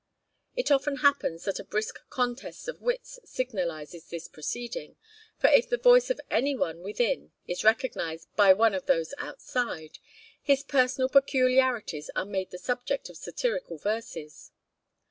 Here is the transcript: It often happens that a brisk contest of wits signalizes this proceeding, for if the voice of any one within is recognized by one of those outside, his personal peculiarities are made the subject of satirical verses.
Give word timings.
It 0.55 0.71
often 0.71 0.95
happens 1.05 1.45
that 1.45 1.59
a 1.59 1.63
brisk 1.63 1.99
contest 2.09 2.67
of 2.67 2.81
wits 2.81 3.19
signalizes 3.23 4.05
this 4.09 4.27
proceeding, 4.27 4.95
for 5.37 5.45
if 5.51 5.69
the 5.69 5.77
voice 5.77 6.09
of 6.09 6.19
any 6.31 6.55
one 6.55 6.81
within 6.81 7.33
is 7.47 7.63
recognized 7.63 8.27
by 8.35 8.51
one 8.51 8.73
of 8.73 8.87
those 8.87 9.13
outside, 9.19 9.99
his 10.41 10.63
personal 10.63 11.07
peculiarities 11.07 12.09
are 12.15 12.25
made 12.25 12.49
the 12.49 12.57
subject 12.57 13.11
of 13.11 13.15
satirical 13.17 13.77
verses. 13.77 14.49